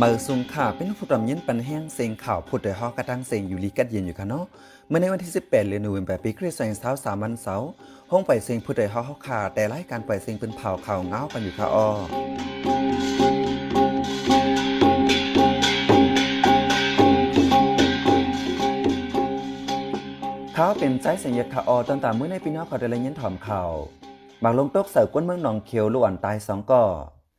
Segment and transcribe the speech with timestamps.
[0.00, 4.44] เมื่อซุงข่าเป็นผู้ดำยินปันแห้งเสียงข่าวพูดโดยฮอกระตั้งเสียงอยู่ลีกัดเย็นอยู่ค่ะเนาะ
[4.88, 7.68] เมื่อในวันที่ 18เดือนโนเวมเบอร์ปีคริสต์ศักราช23วันเสาร์
[8.10, 11.86] ห้องไปเสียงพูดโดยฮอกข่าวแต่รายการปล่อยเสียงเป็นเผาข่าวเงากันอยู่ค่ะอ้อ
[20.54, 23.70] เขาเป็นใจเสียงยดข่าออตอนตามเมื่อในปีนอกขาได้เลยยินถอมข่าว
[24.42, 26.84] บางลงตกเสือก้นเมืองหนองเขียวล้วนตายสองก่อ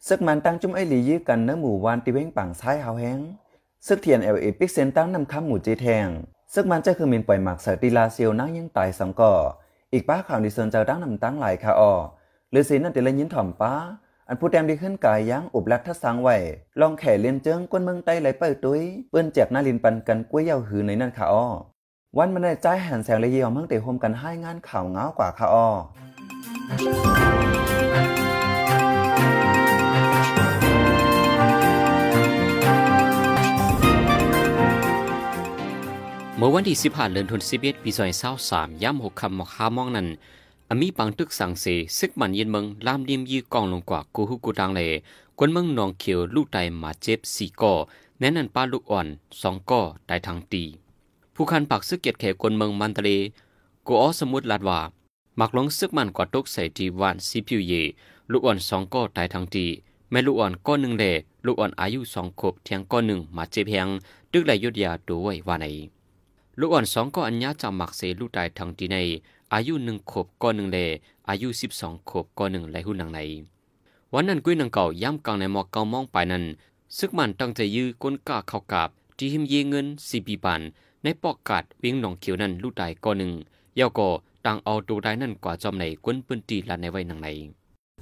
[0.08, 3.20] ซึกมันตั้งจุ้มไอหลียื้อกันเนื้อหมู่วานตีเว้งปังซ้ายเฮาแห้ง
[3.88, 6.08] ซึกเทียนเอลเอปิกเซนตั้งนำคำหมู่เจแทง
[6.54, 9.34] ซึกมันจะคือมินปล่อยหมักเสตีลาเซียวนั่งยังตายสองก่อ
[9.94, 11.94] อีกป้าข่าวดิเซินเจ้าตั้งนำตั้งหลายค่ะออ
[12.52, 13.74] หรือสีนั่นเลยินถ่อมป้า
[14.28, 16.36] อันผู้แตมดีขึ้นกายยังอุบลักทัสังไว้
[16.80, 18.82] ลองแข่เลียนเจิงก้นเมืองใต้ไหลเปิดตุ้ย
[19.12, 21.46] เปิ้อนแจกหน้าลินปันกันกล้วยยาวหือในนั่นค่ะอ้อ
[22.18, 25.68] วันมันได้ใจหันแสงเลยเยี่ยมมั่งเตะโฮมกันให้งานข่าวเงากว่าค่ะออ
[36.62, 37.92] วันที่15เดือนธันวาคมปี
[38.32, 40.08] 2023ย่ำ6คำมอก5มองนั้น
[40.70, 41.66] อมีปังตึกสังเส
[41.98, 44.90] ซึกมันเย็นเมืองลามดิมยีกองลงกว่ากูฮุกูดังเลย
[45.38, 47.74] กวนเมืองนองเขียวลูกไตมาเจ็บสี่ก่อ
[48.20, 49.08] แน่นันป้าลูกอ่อน
[49.42, 50.64] สองก่อตายทางตี
[51.36, 53.10] ผู้คันปักซึกเกียรติแขกวนเมืองมันทะเล
[53.88, 54.80] กูอ้อสมุดลาดว่า
[55.40, 57.74] มักลงซึกมันกว่าตกใส่ทีวานซีพิวเย
[58.32, 59.66] ลูกอ่อนสองก่อตายทางตี
[60.12, 61.12] แม่ลูกอ่อนก้อนหนึ่งเล่
[61.46, 63.88] ลูกอ่อนอายุสองขวบเทียงก้อนหนึ่งมาเจ็บแหง
[64.32, 65.68] ดึกไหลยุดยาด้วยว่าไหน
[66.62, 68.98] ลูกอ่อนสองก็อัญญาจำหมักเสลูกตายทางทีใน
[69.54, 70.78] อายุหนึ่งขบก็หนึ่งเล
[71.30, 73.20] อายุสิบสองขบก็หนึ่งไหลหุ่นหนังใน
[74.14, 76.44] วันนั้นกุ้ยนังเก่าย่ำกลางในหมอกเก่ามองไปนั้น
[76.98, 80.62] ซึกมันตั้งใจยื้อก้นก้าเข้ากาบที่หิมเยเงินสีปีปัน
[81.04, 83.32] ในปอกกาดวิ่งหนองเขียวนั้นลูกตายก็หนึ่ง
[83.76, 84.10] เยาก็
[84.46, 87.30] ต่างเอาตัวได้นั่นกว่าจอมในก้นปืนตีลานในไว้หนังใน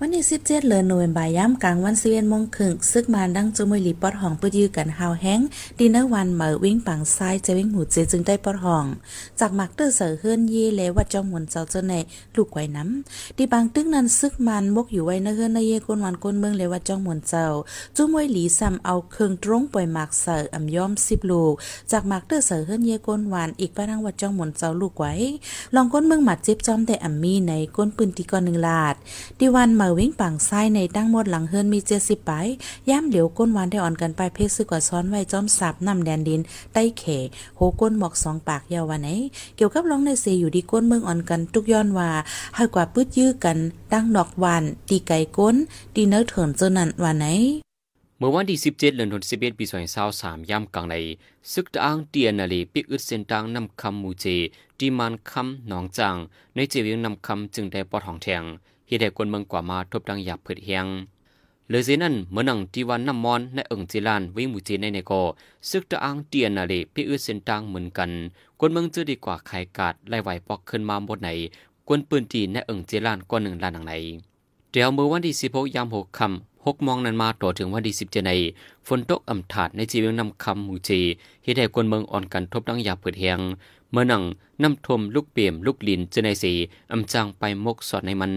[0.02, 5.40] วันที่17เดือนโนเวมบายามกลางวัน11โมงครึ่งซึกมานดังจุมวยลีปอดห้องเปื้อยือกันหาวแห้ง
[5.78, 8.86] ดินเนอร์วันเหมือวิ่งปังซ้ายจะวิ่งหูเจจึงได้ปอดห้อง
[9.40, 11.94] จากหมักเตอร์เสือเฮือนเย่เลวัดจอมหวนเจ้าเจ้าใน
[12.36, 17.46] ลูกไว้น้ำดีบางตึกนั้นซึกมันมกอยู่ไว้ในเฮือนในเย่กวนวันกวนเมืองเลวัดจอมหวนเจ้า
[17.96, 21.54] จุมวยหลีซ้ำเอาเครื่องตรงปล่อยหมากเสืออำย้อม10ลูก
[21.92, 25.14] จากหมักเตอร์เสือเฮือนเย่กวนวันอีกป้านังวัดจอมหวนเจ้าลูกไว้
[25.76, 28.96] ลองก้นเมืองหมัดเจ็บจอมแต่อัมมีในก้นปืนตีก่อนหนึ่งลาด
[29.42, 32.32] ดีวันเหมืวิ่งปังซ้ายในตั้งหมดหลังเฮิรนมีเจ็ดสิบไป
[32.90, 36.42] ย่ำเหลียวก้นหวานได้อ่อนกันไปเพชรซึกว่าซ้อนไว้จอมสับนำแดนดิน
[36.74, 37.04] ใต้เข
[37.56, 39.10] โหก้นหมอกสองปากยาววันไหน
[39.56, 42.10] เกี่ยวกับร้องในเซอยู่ดีก้นเมืองอ่อนกันทุกย้อนว่า
[42.56, 43.58] ให้กว่าปื้ดยื้อกัน
[43.92, 45.56] ดั้งดอกหวานตีไก่ก้น
[45.96, 47.28] ดีเนื้อเถินเจนันวันไหน
[48.20, 49.66] เมื่อวันที่ 17 เดือนธันวาคมปี
[50.08, 50.96] 2023ย่ำกลางใน
[51.52, 54.26] ซึกตางเตียนนาลีปิกอึดเส้นตางนำคำมูเจ
[54.80, 56.16] ดีมันคำหนองจาง
[56.56, 58.44] ในเจวิงนำคำจึงได้ปอดห้องแทง
[58.88, 60.88] เฮ็ดให้คนเมืองกว่ามาทบดังหยาบเผิดเฮียง
[61.70, 65.22] เลยเสนั้นเมื่อนังที่วันน้ำมอนในเอิงจีลานวิมูเจในในก็
[65.70, 68.12] ซึกตะอ้างเตียนนาลีปิกอึดเส้นตางเหมือนกัน
[68.60, 71.30] คนเมืองจะดีกว่าไข่กาดไล่ไหวปอกขึ้นมาหมดไหน
[71.88, 73.94] กวนปืนตีในเอิงจีลานกว่าหนึ่งล้านหนังไหน
[74.72, 78.32] เดี๋ยวเมื่อวันที่16ยาม6ค่ำหกมองนั้นมาต่อถึงวันที่สิบเจใน
[78.88, 81.00] ฝนตกอ่ำถาดในจีเวียงนำคำมูจี
[81.44, 83.40] เฮ็ดให้คนเมืองอ่อนกันทบดังยาเปิดแหง
[83.92, 84.24] เมื่อนัง
[84.64, 86.54] น้ำทมลูกเปี่ยมลูกลินเจในสี
[86.92, 88.34] อ่ำจางไปมกสอดในมัน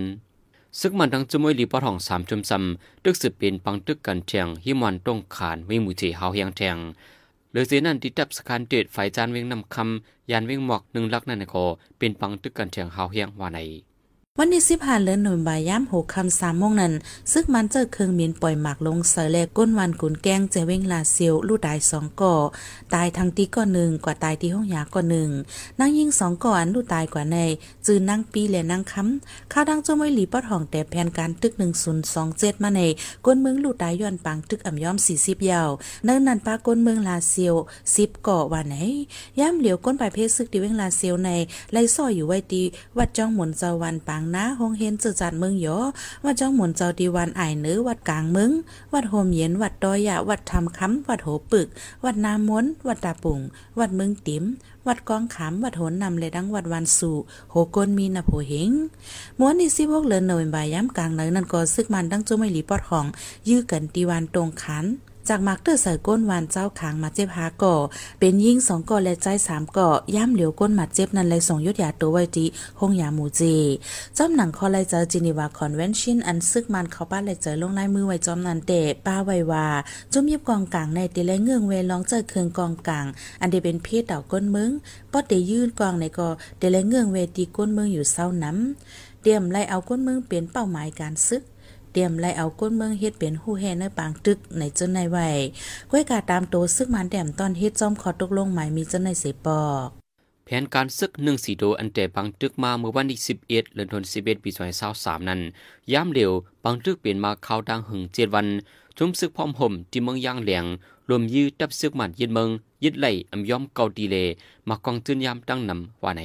[0.81, 6.79] ซึ่งมันทั้งจมวยลีปอทองสามจมซำตึกสืบเป็นปังตึกกันเทียงหิมันต้องขานวิมูจีเฮาเฮียงแทง
[7.51, 11.65] หรือเสียนั่นที่ตับสกานเดดฝ่ายจานเวียงนำคำยานเวียงหมอกหนึ่งลักนั่นในคอ
[11.99, 13.59] เป็นปังตึกกันเทียงเฮาเฮียงว่าใน
[14.39, 16.93] วันที่สิบห้าเดือนหน่วยบายย่ำหกคำสามโมงนั้น
[17.33, 22.35] ซึ่งมันเจอเครื่องมินปล่อยหมากลงเสแลก้นวันกุนแกงเจเวงลาเซียวลูกตายสองก่อ
[22.95, 25.31] ตายทั้งตีก่อหนึ่งกว่าตายที่ห้องยาก่อหนึ่ง
[25.79, 27.39] นั่งยิงสองก่ออันลูกตายกว่าใน
[27.87, 32.81] จือนั่งปีและนั่งค้ำข้าวดังจมวยหลีปอดห้องแต่แผนการตึกหนึ่งศูนย์สองเจ็ดมาใน
[33.27, 35.71] ก้นเมืองลูกตายย้อนปังตึกอ่ำย้อมสี่สิบยาว
[36.05, 37.55] เนินนันปาก้นเมืองลาเซียว
[37.97, 38.77] สิบก่อว่าไหน
[39.41, 41.31] ย่ำเหลียวก้นปลายเพศซึกดีเวงลาเซียวใน
[41.73, 42.63] ไล่ซ่ออยู่ไว้ตี
[42.99, 45.79] วัดจ้องหมุนเจาวันปางนะหงเฮนจือจัดเมืองยอ
[46.25, 48.51] วัดจ้องหมุนเจ้าดีวันไอเนื้อวัดกลางเมือง
[48.93, 51.69] วัดโฮมเย็นวัดดอยยะวัดทำคำวัดโหปึก
[52.05, 53.41] วัดนามนวัดตาปุ่ง
[53.79, 54.45] วัดเมืองติ๋ม
[54.87, 57.17] วัดกองขามวัดโหนนำเลยดังวัดวันสู่
[57.51, 58.71] โหกนมีนะโผเฮง
[59.39, 63.07] ม้วนนี่สิพวกเลินหน่วยบายย้ำกลางเลยนั่นก็ซึกมันดังจุไม่หลีปอดของ
[63.49, 64.87] ยื้อกันตีวันตรงขัน
[65.33, 67.75] จากมักเตอร์ใส่ก้นวานเจ้าขางมาเจ็บหาก่อ
[68.21, 72.49] เป็นยิ่งสองก่อและใจสามก่อย่ำเหลียวก้นมัดเจ็บนั้นเลยส่งยุดยาตัวไว้ที่
[72.81, 73.55] ห้องยาหมูจี
[74.17, 79.67] จอมหนังคอไลเจอจินีวาคอนเวนชินอันซึกมันเขาป้าเลยเจอลงไลายมือไว้จอมนันเตะป้าไว้ว่า
[80.13, 83.07] จมยิบกองกลางในติและเงื่องเวลองเจอเคืองกองกลาง
[83.41, 84.71] อันเดเป็นเพศเต่าก้นมึง
[85.13, 86.29] ปอดเดยื่นกองในก็
[86.59, 91.43] เดและเงื่องเวตีก้นมึงอยู่เศร้าน้ำเตรียมไล่เอาก้นมึงเปลี่ยนเป้าหมายการซึก
[91.93, 95.19] เตรียมไล่เอาก้นเมืองเฮ็ดเป็นหู้แห่ในปางตึกในจนในไหว
[95.91, 99.89] ก้วยกาตามโตซึกมันแต้มตอนเฮ็ดจอมขอตกลงหมายมีจนในเสปอก
[100.45, 104.51] แผนการซึกหนึ่งสีโดอันแต่บางตึกมาเมื่อวันที่11เดือนธันวาคมปี
[104.91, 105.41] 2023นั้น
[105.93, 106.33] ยามเร็ว
[106.65, 108.47] บางตึกเปลี่ยนมาข่าวดังหึง7วัน
[108.99, 110.65] จุมซึกพร้อมห่มที่เมืองย่างแหลียง
[111.09, 112.49] รวมยื้อตับซึกมันยึดเมือง
[112.85, 114.17] ยึดไหลอำยอมเกาดีเล
[114.69, 116.23] มากองจืนยามตั้งนำว่าใน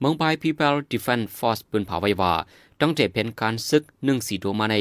[0.00, 2.34] เมืองบาย People Defense Force ปืนเผาไว้ว่า
[2.80, 4.76] ตั้งแต่เป็นการซึกหนึ่งสีโดมาใน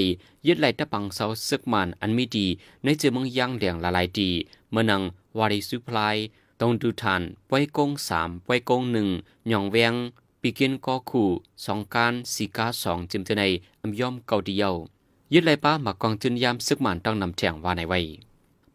[0.48, 2.46] ยึดไหลตะปังเสาซึกมันอันมีดี
[2.84, 4.30] ในเจอเมืองย่างแหลงละลายดี
[4.72, 5.02] เมือนัง
[5.38, 6.16] วาริสุพลาย
[6.60, 9.08] ตรงดูทานปวยกงสามปวยกงหนึ่ง
[9.50, 9.94] หย่องเวียง
[10.42, 11.28] ปีกินกอคู่
[11.66, 13.44] สองการสีกาสองจิมเจใน
[13.84, 14.74] อำยอมเกาเดียว
[15.34, 18.00] ยึดไหลป้ามากองจุนยามซึกมันตั้งนำแจงว่าในไว้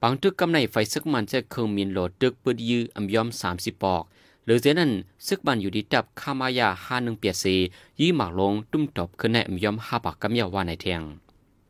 [0.00, 4.02] บางตึกกำในไฟซึกมันจะเคงมีนโหลดตึกปืดยืออำยอมสามสิบปอก
[4.50, 4.92] หรือเจนั้น
[5.26, 7.56] ซึกมันอยู่ดีดับคามายาห้าหนึ่งเปียซี
[8.00, 11.02] ยี่หมากลงตุ้มตบขึ้นในอำยอมห้าปากกำยาว่าในเทียง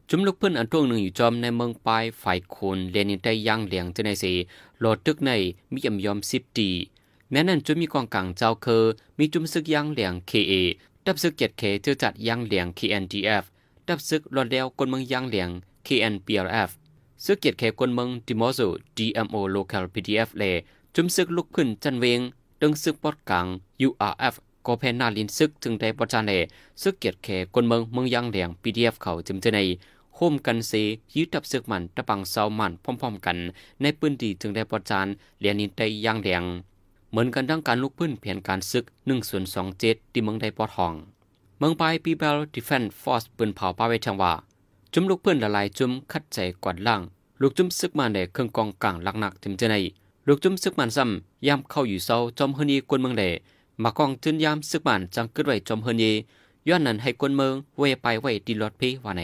[0.08, 4.32] จุมลูกเพื่อนอันตวงหนึ่งอยู่จอมในเมืองปลายฝ่ายโคนเรียนได้ย่างเหลียงเจะในสี
[4.78, 5.30] โหลดตึกใน
[5.72, 6.68] มีอำยอมสิบตี
[7.30, 8.84] แม้นั้นจุมมีกองกลางเจ้าเคอ
[9.18, 10.52] มีจุมซึกย่างเหลียงเคเอ
[11.04, 13.44] ดับซึกเกียรติเคเจอจัดย่างเหลียง KNDF
[13.88, 15.50] ดับซึกรอดเดวกลเมืองย่างเหลียง
[15.86, 16.70] KNPLF
[17.24, 18.60] ซึกเกียรติเคกลเมืองดิมอโซ
[18.96, 20.44] DMO Local PDF เล
[20.94, 22.20] จุมซึกลุกขึ้นจันเวง
[22.60, 23.46] ดึงซึกปอดกลาง
[23.86, 24.34] URF
[24.66, 26.32] ก็แพนนาลินซึกจึงได้ประจานเล
[26.82, 29.60] ซึกเกียรติเคกลเมืองเมืองย่างเหลียง PDF เขาจึงจะใน
[30.14, 30.72] โฮมกันเซ
[31.14, 33.36] ยืดดับซึกมันตะปังเซามันพร้อมๆกัน
[33.80, 35.06] ในปืนดีจึงได้ประจาน
[35.40, 36.44] เรียนนินได้ย่างแดง
[37.10, 39.44] เหมือนกันทั้งการลุกพื้นเพียนการซึก1ส่วน
[39.78, 40.92] 27ที่เมืองได้ปอทอง
[41.58, 44.32] เมืองปลายปีเบลดิเฟนฟอร์สปืนเผาป้าไว้ชังว่า
[44.92, 47.00] จุ่มลูกพื้นละลายจุ่มคัดใจกวาดล่าง
[47.40, 49.76] ลูกจุ่มซึกมันเครื่องกองกลางหลักหนักถึงจะใน
[50.26, 53.30] ลูกจุ่มซึกมันซ้ำยามเข้าอยู่เศร้าจอมเฮนีกวนเมืองเล่
[53.82, 56.10] มากองจุนยามซึกมันจังกึดไว้จอมเฮนี
[56.68, 59.22] ย้อนนั้นให้กวนเมืองเวไปไว้ดีลอดพว่าใน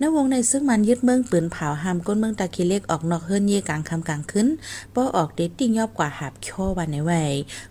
[0.00, 4.48] ในวงในซึ่งมันยึดเมืองปืนเผาหามก้นเมืองตะคีเล็กออกนอกเฮิรนเยกลางคำกลางขึ้น
[4.94, 6.48] ป้อออกเด็ดติ้งยอบกว่าหาบโอ
[6.78, 7.22] วันในไว้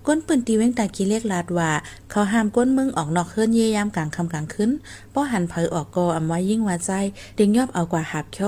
[0.07, 1.71] ก้นปืนตีเว้งตะคีเล็กลาดว่า
[2.09, 4.69] เขาห้ามก้นเมืองออกนอกเฮิรนเยยามกลางคำกลางขึ้น
[5.13, 6.91] ป้อหันเผยออกกออำว่ายิ่งว่าใจ
[7.37, 8.39] ดิ้งยอบเอากว่าหาบโอ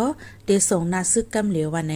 [0.46, 1.96] เดส่งนาซึกกำเหลววันไหน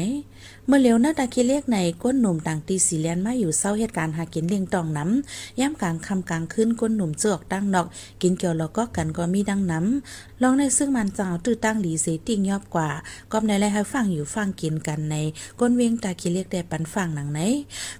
[0.68, 7.86] เมื่อเหลียวนักตาคิเรียกในก้นหนุ่มต่างตีสีเลียนมาอยู่เศร้าเหตุการณ์หากินเลี้ยงตองน้ำย่ำกลางคำกลางขึ้นก้นหนุ่มเจือกตั้งนอก
[8.22, 12.90] กินเกี่ยวแล้วก็กันก็มีดังน้ำลองในซึ่งมันเจ้าตื้อตั้งหลีเสติ่งยอบกว่า
[13.32, 15.16] ก็ในไรให้ฟังอยู่ฟังกินกันใน
[15.60, 17.40] ก้นเวียงตาคิเรียกได้ปันฟังหนังไหน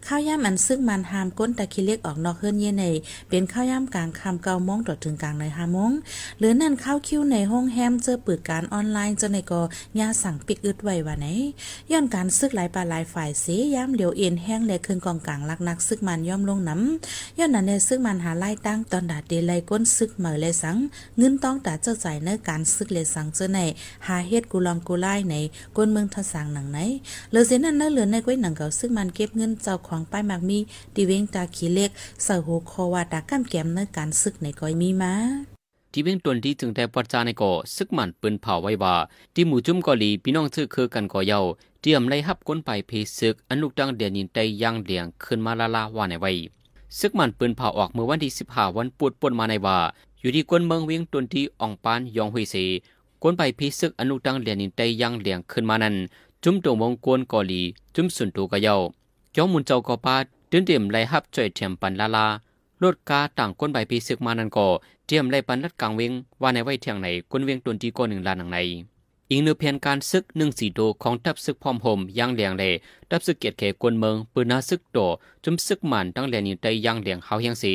[0.06, 2.86] ข้าวย่ำอันซึ่งมันหามก้นตาคิเรียกออกนอกเฮือนเย่ใน
[3.30, 5.92] เป็นข้าวย่ำกลางคำเกาโมงต่อถึงกลางในห้าโมง
[6.40, 9.62] หรือนั่นข้าวคิ้วในห้องแฮมเจอเปิดการออนไลน์จะในก็
[10.02, 11.28] ยาสั่งปิกอึดไว้ว่าไหน
[11.92, 13.46] ย้อนการซึกหลายปลาหลายฝ่ายเส
[13.76, 20.78] ย้ำเหลียวเอ็นแห้งและคืนกองกลางลักนักซึกมันย่อมลงน้ำย้อนนั้นในซึกมันหาไล่ตั้งตอนดาเดลัยก้นซึกเหมือเลยสัง
[21.18, 23.60] เงินต้องตาเจ้าใจในการซึกเลยสังเจอใน
[24.08, 25.36] หาเฮ็ดกูลองกูไล่ใน
[25.78, 26.80] ก้นเมืองทศางหนังไหน
[27.30, 30.60] เหลือเสนั้นเนื้อเหลือในก้อยหนังเก่าซึกมันเก็บเงินเจ้าของป้ายมากมี
[30.96, 31.92] ดีเวงตาขี้เล็ก
[32.24, 35.57] เสาโหคอว่าตาก้ามแก้มในการซึกในก้อยมีมา
[36.00, 38.96] ที่เป็นตนที่จึงได้ประจานในก่อซึกมันปืนเผาไว้ว่า
[39.34, 41.40] ที่หมู่จุ่มกอลีพี่น้องซื้อคือกันก่อเยา
[41.82, 46.32] เตรียมไล่ฮับก้นไปเพซึกอนุดังเดียนินไตย่างเลียงขึ้นมาลาลาว่าในไว้
[47.00, 49.78] ซึกมันปืนเผาออกเมื่อวันที่สิบห้าวันปวดปนมาในว่า
[50.20, 52.56] อยู่ที่ก้นเมืองเวียงตนที่อ่องปานยองหุยเส
[53.24, 55.96] ก้นไปเพซึกอนุดังเดียนินไตย่างเลียงขึ้นมานั้น
[56.44, 57.62] จุ่มตัวมงกวนกอลี
[57.96, 58.76] จุ่มสุนตูกะเยา
[59.36, 60.16] จ้ามุนเจ้ากอปา
[60.50, 62.28] เดินเตรียมไล่ฮับจ่อยเทียมปันลาลา
[62.84, 64.68] รถกาต่างก้นใบพีซึกมานันก็
[65.06, 68.58] เตรียมไล่ปันรัดกลางเวงว่าในไว้เทียงไหนก้นเวงตุนที่ก้นหนึ่งลานหนังใน
[69.32, 72.72] อีกหนึ่งเพียนการซึกหนึ่งสีโดของทับซึกพร้อมโฮมย่างเหลียงเลย
[73.10, 74.98] ทับซึกเกียรติเขกวนเมืองปืนนาซึกโต
[75.44, 77.74] จุมซึกมันตั้งเหลียนอยู่ใต้ย่างเหลียงเฮาเฮียงสี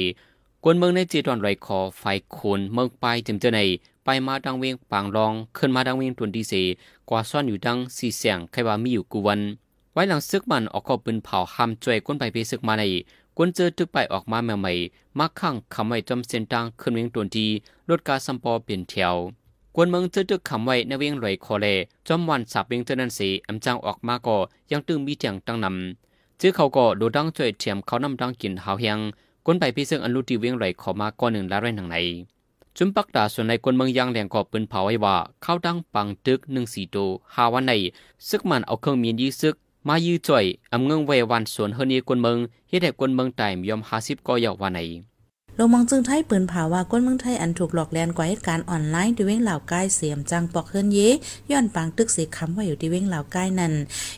[0.64, 3.60] กวนเมืองในจีดอนไรคอไฟโคนเมืองไปจิมเจอใน
[4.04, 6.62] ไปมาดังเวียงปางรองขึ้นมาดังเวียงตวนดีสี
[7.08, 9.40] กว่าซ่อนอยู่ดังสีเสียงใครว่ามีอยู่กูวัน
[9.92, 12.84] ไว้หลังซึกมันออกขอปืนเผาห้ามจ่วยก้นไปเพซึกมาใน
[13.36, 17.46] กวนเจอตึกไปออกมาใหม่ๆมักขังคำไว้จำเส้นทางขึ้นเวียงตวนดี
[17.88, 19.14] รถกาสัมปอเปลี่ยนแถว
[19.76, 21.66] กวนเมืองเจะตึกคำไว้ในเวียงลอยคอเล
[22.08, 24.36] จอมวันสับเวียงเจนันสีอำจังออกมาก็
[24.70, 28.98] ยังตึงมีเถียงตั้งนำจื้อเขาก็ดูดังช่วยเทียมเขานำดังกินหาวเฮียง
[29.46, 31.96] กวนไปพี่ซึ่งอันรู้ที่เวียงลอยขอมาก้อนหนึ่งละไรหนังไหน
[32.76, 36.96] จุมปักดาส่วนในกวนเมืองยังแหลงกอบปืนเผาไว้ว่าเข้าดังปังตึกหนึ่งสี่โต
[37.34, 37.72] หาวันใน
[38.28, 39.54] ซึกมันเอาเครื่องมีนยีซึก
[39.88, 42.36] มายื้อจ่อยอำเงิงเววันสวนเฮนีกวนเมือง
[42.68, 44.80] เฮ็ดให้กวนเมืองไต่ยอมหาสิบก็ยาววันไหน
[45.58, 50.98] ลงมองจึงไทยปืนผาว่าก้นเมืองไทยอันถูกหลอกแลนกว่าเหตุการณ์ออนไลน์ที่เว้งเหล่าใกล้เสียมจังปอกเฮิรนเย
[51.50, 53.72] ย้อนปางตึกสีคำว่าอยู่ที่เว้งเหล่าใกล้นั่น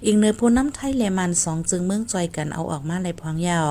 [0.04, 3.68] อีกเนื้อพูน้ำไทยแลมันสองจึงเมืองจอยกันเอาออกมาเลยพองยาว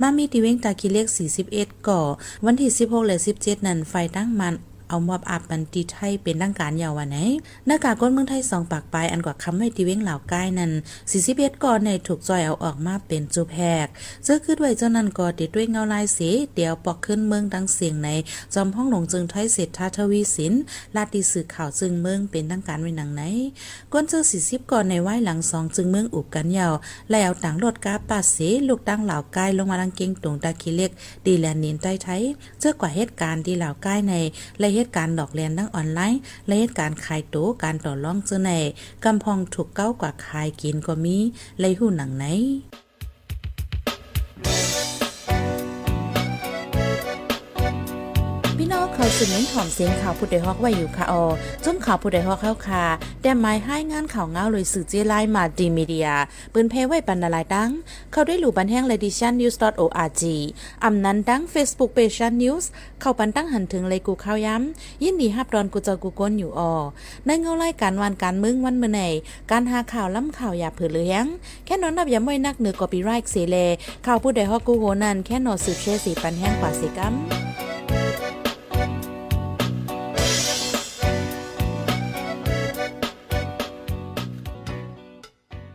[0.00, 1.06] มามีที่เว้งตาคีเลข
[1.48, 2.00] 41ก่อ
[2.44, 4.54] วันที่16และ17 นั่นไฟตั้งมัน
[4.88, 7.18] เอามอบอาบบันตีไทยเป็นดังการยาววันไหน
[7.66, 10.72] หน้ากากก้นเมืองไทยสองปากปลายอันกว่าคำไว้ที่เว้งเหล่าใกล้นั้น
[11.16, 13.86] 41ก่อนในถูกจอยเอาออกมาเป็นจูแพก
[14.24, 18.08] เจอคือด้วยเจ้านั้นก็ติดด้วยเงาลายสีเดี๋ยวปอกขึ้นเมืองดังเสียงใน
[18.54, 20.52] จอมห้องหลงจึงไทยเศรษฐาทวีสิน
[20.96, 23.22] ลาดีสื่อข่าวจึงเมืองเป็นดังการไว้หนังไหน
[23.92, 26.72] ก้นเจอ40ก่อนในไว้หลังสองจึงเมืองอุบกันยาว
[27.10, 28.36] แล้วเอาต่างรถกาปาเส
[28.68, 30.90] ลูกดังเหล่าใกล้ลงมาดังเก่งตรงตาคิเล็ก
[31.26, 32.22] ดีแลนนินใต้ไทย
[32.60, 34.14] เจอกว่าเหตุการณ์ที่เหล่าใกล้ใน
[34.58, 38.50] และเหตุการณ์ดอกแลนดังออนไลน์และเหตุการณ์ขายตัวการต่อรองเจอใน
[39.04, 41.16] กำพองถูกเก้ากว่าขายกินก็มี
[41.60, 42.24] เลยหูหนังไหน
[49.06, 51.24] องเขาสืบเน้นหอมเสียงข่าวผู้ใดฮอกไว้อยู่ค่ะออ
[51.64, 52.84] จนข่าวผู้ใดฮอกเข้าค่ะ
[53.22, 56.08] แต่หมายให้งานข่าวเงาเลยสื่อเจไลมาดีมีเดีย
[56.52, 57.70] ปืนเพไว้ปันนาลายดัง
[58.12, 60.22] เข้าด้วยหลู่บันแห้ง ledition news org
[60.84, 62.64] อำนั้นดัง Facebook page news
[63.00, 66.72] เข้าปันตั้งหันถึงเลยกูข้าวย้ำยินดีฮับดอนกูเจอกูก้นอยู่ออ
[67.26, 69.00] ในเงาไล่การวันการมึงวันเมื่อไหน
[69.50, 71.24] การหาข่าวล้ำข่าวอย่าเผือเลี้ยง
[71.64, 73.56] แค่นอนนับอย่าไม่นักเหนือกอปีไรค์เสเล
[74.06, 77.16] ข่าวผู้ใดฮอกกูโหนันแค่นอสืบเชสีปันแห้งกว่าสิกัม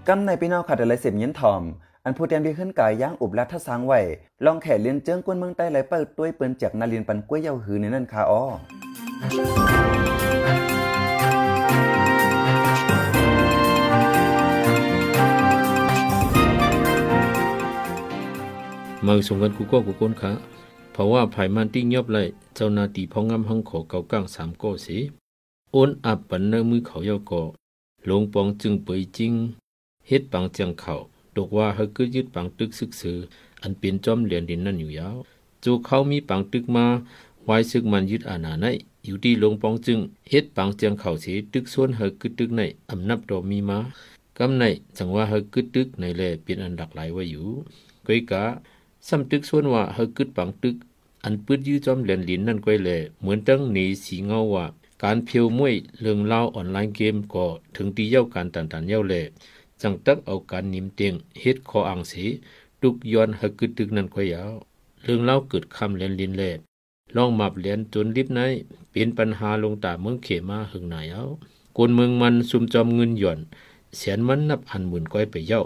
[0.08, 1.64] กำในพี่น้องขาดอะไรเสียมยินทอม
[2.04, 4.00] อันผู้เตรียมดีขึ้นกายย่างอุบลัดทะสางไว้
[4.46, 8.44] ลองแข่เลียนเจิ้งก้นเมืองใต้ไหลเปิดต้วยเปิ้นจากนาเรียนปันกล้วยเยาหือในนั่นคาอ้อ
[19.06, 20.32] มาส่งกันกูก็กูก้นขา
[20.94, 22.18] เพราะว่าภายมันติ้งยอบเล
[22.56, 24.98] เจ้านาตีพองงำห้องขอเกาก้างสามก้อสิ
[25.72, 27.42] โอนอับปันเนมือเขาเยาก่อ
[28.06, 29.34] หลงปองจึงเปยจริง
[30.14, 30.96] เฮ็ดปังเจียงเขา
[31.36, 33.18] ตกว่าเฮาคือยึดปังตึกซึกซือ
[33.62, 35.18] อันเป็นจอมเหรียญดินนั่นอยู่ยาว
[35.64, 36.86] จูเขามีปังตึกมา
[37.46, 38.66] ไว้ซึกมันยึดอาณาใน
[39.06, 40.00] อยู่ที่ลงปองจึง
[40.30, 43.80] เฮ็ดปังเจียงเขาสิตึกส่วนเฮาคือตึกในอำนับดอมีมา
[44.38, 44.64] กำใน
[44.98, 47.48] จังว่าเฮาคือตึกในแลเป็นอันหลากหลายไว้อยู่
[48.08, 48.44] ก้อยกะ
[49.08, 50.76] ซ้ำตึกส่วนว่าเฮากึดปังตึก
[51.24, 52.90] อันปืดยื้อจอมเหรียญลินนั่นก้อยแล
[53.20, 54.66] เหมือนตั้งหนีสีเงาว่า
[55.04, 59.14] การเพียวมวยเรื่องเล่าออนไลน์เกมก็ถึงตีเย้าการตันตันเย้าแล
[59.82, 62.26] จังตักเอาการนิมเตียงเฮ็ดคออังสี
[62.82, 64.54] ตุกย้อนเฮากึดตึกนั่นก้อยยาว
[65.04, 66.44] เรื่องเล่าเกิดคำเหรียญลินแล
[67.16, 68.42] ลองมับเหรียญจนลิบใน
[68.92, 71.24] เป็นปัญหาลงตาเมืองเขมาหึงหนายเอา
[71.78, 73.40] คนเมืองมันซุมจอมเงินหย่อน
[73.98, 75.62] เสียนมันนับอันหมื่นก้อยไปเย้า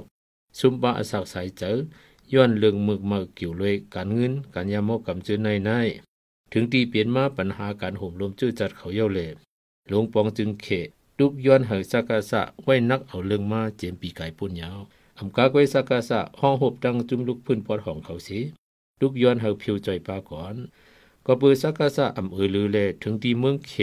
[0.60, 1.76] ซุมบาอสักสายเจอ
[2.34, 5.72] ย้อนเรื่องมึกมาเกี่ยวเลยการเงินการยามกกำจือในใน
[6.52, 9.30] ถึงตีเปลี่ยนมาปัญหาการห่มลมจื้อจัดเขาเย้าเลย
[9.88, 10.68] หลวงปองจึงเข
[11.20, 14.80] ตุกย้อนเหยสักกะสะไว้นักเอาเรื่องมาเจมปีไก่ปุ่นยาว
[15.20, 18.40] อำกากไว้สักกะสะห้องหบดังจุมลุกพื้นปอดของเขาสิ
[19.00, 20.56] ตุกย้อนเหยผิวใจปาก่อน
[21.26, 23.74] ก็ปือสักกะสะอำเออลือเลถึงที่เมืองเข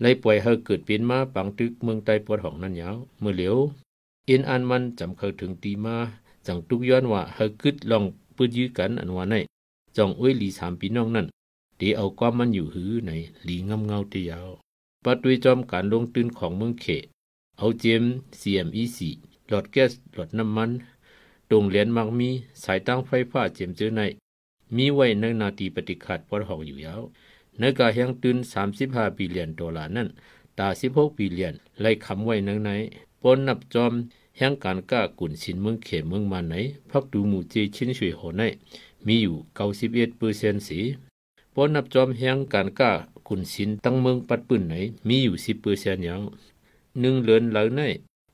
[0.00, 3.56] ไล่ปล่อยเหยเกิดเปลี่ยนมาปังตึกเมืองใต้ปอดของนั่นยาวเมื่อเหลียว
[4.26, 5.96] เอ็นอันมันจำเขาถึงตีมา
[6.46, 8.04] จังตุกย้อนว่าเฮากึดลอง
[8.36, 9.34] ปืดยื้อกันอันว่าใน
[9.96, 11.26] จองอ้วยหลีสามพี่น้องนั่น
[11.80, 13.10] ดีเอาความมันอยู่หือใน
[13.44, 14.46] หลีงำเงาเตียว
[15.04, 17.04] ปัดด้วยจอมการลงตื่นของเมืองเขต
[17.58, 18.02] เอาเจม
[18.40, 18.98] CMEC
[19.48, 20.70] หลอดแก๊สหลอดน้ำมัน
[21.50, 22.30] ตรงเหรียญมักมี
[22.64, 24.02] สายตั้งไฟฟ้าเจมเจอใน
[24.76, 27.02] มีไว้ในนาทีปฏิขัดปอดหอกอยู่ยาว
[27.58, 28.36] ในกาแห่งตื่น
[28.76, 30.08] 35บิลเลียนดอลลาร์นั่น
[30.58, 32.70] ตา 16บิลเลียนไล่คำไว้ในใน
[33.22, 33.92] ปนนับจอม
[34.38, 36.54] แห่งการก้ากุ่นสินเมืองเขเมืองมาไหน
[36.90, 38.42] พักดูหมู่เจชิ้นช่วยโหใน
[39.06, 42.90] มีอยู่91เปอนนับจอมแห่งการก้า
[43.28, 44.74] กุนสินตั้งเมืองปัดปืนไหน
[45.08, 46.22] มีอยู่10เปอร์เซ็นต์อย่าง
[47.00, 47.80] หนึ่งเหลือนเหล่าใน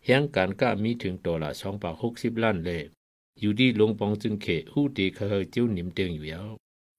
[0.05, 2.81] แห่งการก้ามีถึงตัวละ2ปาก60ล้านเลย
[3.41, 6.50] อยู่ดีลงปองจึงเขหู้ตีเขาเจ้าหนิมเตียงอยู่ยาว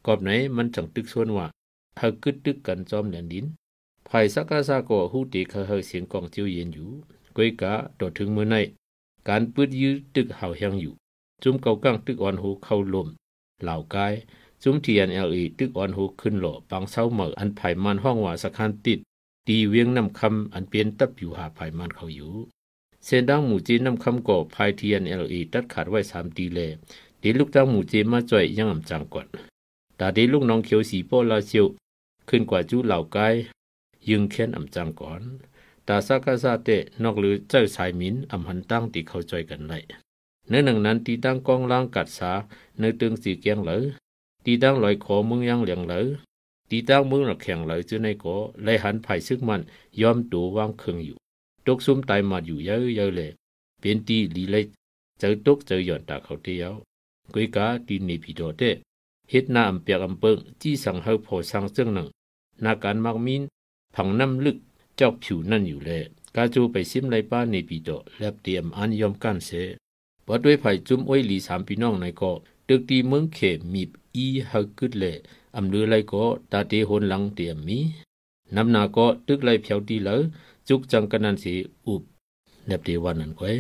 [0.06, 1.46] กอบไหนมันจังตึกส่วนว่า
[1.98, 3.46] เฮากึดตึกกันจอมแหลนดิน
[4.08, 6.90] ภายสักกาซาก็หู้ตีเขาเสียงกองเจียวเย็นอยู่
[7.36, 8.56] ก้อยกะตอถึงเมื่อใน
[9.28, 10.94] การปืดยื้อตึกเห่าแหงอยู่
[11.44, 13.08] จุมเกากั้งตึกอ่อนหูเข้าลม
[13.64, 14.14] เหล่ากาย
[14.64, 19.00] จุ้มเทียนเอลีตึกอ่อนหูขึ้นหล่อปังเศร้าเหมืออันไผ่มันห้องว่าสะคานติด
[19.48, 22.34] ตีเวียงนำคำอันเปลี่ยนตับอยู่หาไผ่มันเขาอยู่
[23.06, 26.60] เส้นดังหมู่จีนนำคำก่อภายเทียนเอลีตัดขาดไว้สามตีเล
[27.22, 29.28] ดีลูกดังหมู่จีนมาจ่อยยังอ่ำจังก่อน
[30.00, 31.66] ตาดีลูกน้องเขียวสีโป้ลาเชียว
[32.30, 33.36] ขึ้นกว่าจูเหล่ากาย
[34.10, 35.22] ยึงแค้นอ่ำจังก่อน
[35.88, 36.70] ตาสักกะซาเต
[37.04, 39.84] นอกหรือเจ้าสายมินอำหันตั้งตีเข้าใจกันเลย
[40.50, 42.32] ในหนังนั้นตีตั้งกองล่างกัดสา
[42.80, 43.84] ในตึงสีเกียงเหลอ
[44.46, 46.02] ตีตั้งลอยขอมึงยังเหลียงเหลอ
[46.70, 49.62] ตีตั้งมึงหลักแข่งเหลอจื้อในก่อเลหันไผ่ซึกมัน
[50.02, 51.18] ยอมตัววางเครื่องอยู่
[51.66, 53.30] ตกซุ่มตายมาอยู่เยอะเยอะเลย
[53.80, 54.64] เป็นตีลีเลย
[55.20, 56.74] เจอตกเจอหย่อนตาเขาเดียว
[57.34, 58.64] กุยกาตีนีผีโดเต
[59.30, 62.08] เฮ็ดหน้าอำเปียกอำเปิงจี้สั่งเฮาพอสั่งเจ้งหนัง
[62.64, 63.42] นาการมักมิน
[63.96, 64.58] ผังน้ำลึก
[64.98, 65.92] เจอกผิวนั่นอยู่แล
[66.36, 69.50] กาจูไปซิมไรป้าในปีโตแลบเตรียมอันยอมกันเส
[70.26, 72.32] พอด้วยไผ่จุ้มอ้อยหลีสามพี่น้องในเก็
[72.69, 73.39] ตึกตีเมืองเข
[73.73, 75.05] มีบอีฮักกึดเล
[75.57, 77.79] อำเลือไรก็ตาเตหนหลังเตรียมมี
[78.57, 80.17] น้ำนาก็ตึกไรเพียวตีเหลอ
[80.69, 81.55] จุกจังกันนันสี
[81.87, 82.03] อุบ
[82.67, 83.57] แลบเตวันนั้นก้อย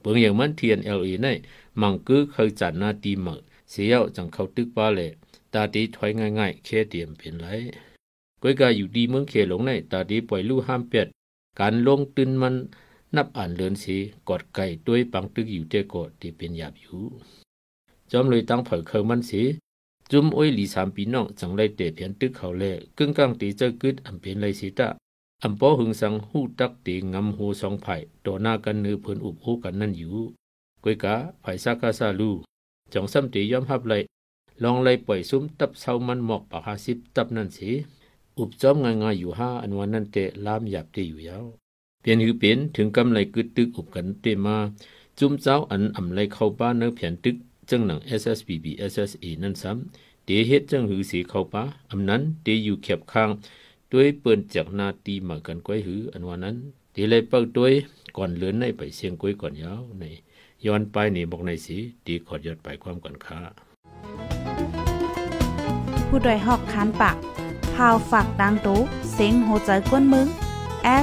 [0.00, 1.26] เบิ่งอย่างมันเทียนเอลเอใน
[1.80, 5.00] มังกือเคยจัดนาตีมักเสียวจังเข้าตึกป้าเล
[5.52, 7.46] ตาตีถอยง่ายๆแค่เตรียมเป็นไร
[8.42, 11.06] ก้อยกาอยู่ดีเมืองเขหลงในตาตีปล่อยลู่ห้ามเป็ด
[11.60, 12.54] การลงตึนมัน
[13.16, 13.96] นับอ่านเลินสี
[14.28, 17.02] กอดไก่ด้วยปังตึกอยู่เตกอที่เป็นหยาบอยู่
[18.11, 19.41] จอมเลยตั้งเผยเคยมันสี
[20.11, 22.63] จุ้มอ้อยหลีสามปีน้องจังไรเตะเพียนตึกเขาแล
[22.97, 24.87] กึ่งกลางตีเจอกึดอำเป็นไรสีตา
[25.43, 30.17] อำปอหึงสังหูตักตีงำหูสองไผ่ต่อหน้ากันเนือเพิ่นอุบหูกันนั่นอยู่
[30.83, 32.31] ก้อยกาไผ่ซากาซาลู
[32.93, 33.93] จองซ้ำตียอมฮับไร
[34.63, 37.69] ลองไล่ปล่อยซุ้มตับเศร้ามันหมอกปากหาสิบตับนั่นสี
[38.37, 41.45] อุบจอมง่ายอยู่ห้าอันวันนั้นเตะลามหยาบเตอยู่ยาว
[42.01, 44.57] เปลี่ยนหือเปลี่ยนถึงกำไรกึดตึกอุบกันเตมา
[45.19, 47.35] จุ้มเจ้าอันอ่ำไรเข้าบ้านเนื้อเพียนตึก
[47.71, 53.29] จังหนัง SSBB SSA นั่นซ้ำเตเฮ็ดจังหือสีเข้าป้าอำนั้นเตอยู่เข็บข้าง
[53.91, 56.55] ด้วยเปิ้นจากนาตีมากันก้อยหือ อันวันนั้น
[56.93, 57.73] เตเลยเปิดด้วย
[58.17, 60.03] ก่อนเลือนในไปเสียงก้อยก่อนยาวใน
[60.65, 63.39] ย้อนไปนี่บอกในสีตีขอดยอดไปความก่อนค้า
[66.07, 67.15] ผู้ดยหอกคานปาก
[67.75, 68.79] พาวฝากดังตู้
[69.13, 70.27] เซ็งโหใจกวนมึง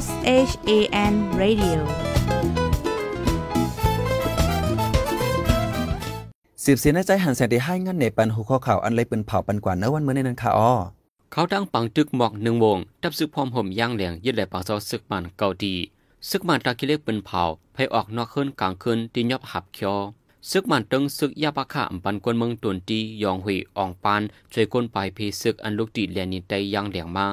[0.05, 0.07] S
[0.49, 0.71] H A
[1.13, 2.08] N Radio
[6.71, 10.73] สืบเสียในใจหันแสนที่ให้งันในปันหัวข้อข่าวอันไรปืนเผาปันกว่าเนื้อวันเมื่อในนั้นค่ะอ้อ
[11.33, 15.75] เขาตั้งปังตึกหมอกหนึ่งวงดับซึกพร้อมห่มย่างแหลียงยึดแหลปังเซาซึกมันเกาดี
[16.29, 17.43] ซึกมันตากิเลกเป็นเผา
[17.77, 19.97] ให้ออกนอกขึ้นกลางคืนตียอบหับเคียว
[20.51, 24.23] ซึกมันตึงซึกยาปะขะปันกวนเมืองตวนตียองหุยอองปาน
[24.53, 27.27] ช่วยก้นปลายเพซึกอันลูกติแลนินไตย่างแหลียงมา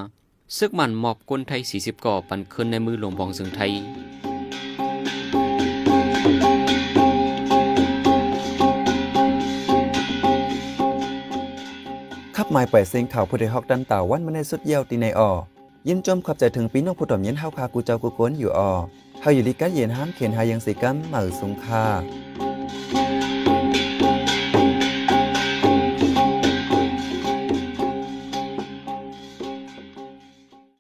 [0.58, 3.72] ซึกมันมอบก้นไทย40ก่อปันขึ้นในมือหลวงบองซึงไทย
[12.58, 15.32] หมายปล่อยเสียงข่าวผู้ใดฮอกดันเต่าวันมาในสุดเยี่ยวตีในออ
[15.88, 18.72] ยินจมขอบใจถึงปีน้องผู้ถ่อมเย็นเฮาพากูเจ้ากูกนอยู่ออ
[19.22, 21.84] เฮาอยู่ลีกันเย็นห้ามเขียนหายังสีกัมเหมือสุงคา